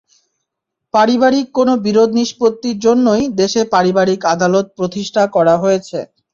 [0.93, 5.99] পারিবারিক কোনো বিরোধ নিষ্পত্তির জন্যই দেশে পারিবারিক আদালত প্রতিষ্ঠা করা হয়েছে।